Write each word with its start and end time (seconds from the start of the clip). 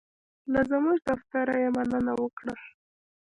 له 0.51 0.59
زمونږ 0.69 0.99
دفتر 1.09 1.45
یې 1.61 1.69
مننه 1.75 2.13
وکړه. 2.21 2.55